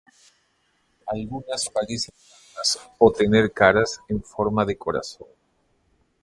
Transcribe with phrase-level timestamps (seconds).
[1.05, 5.27] Algunas parecen usar gafas, o tener caras "en forma de corazón".